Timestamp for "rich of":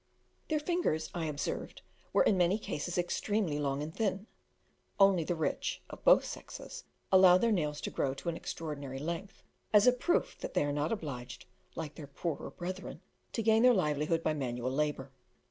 5.35-6.03